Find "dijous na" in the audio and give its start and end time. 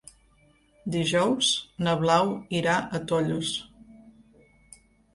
0.95-1.95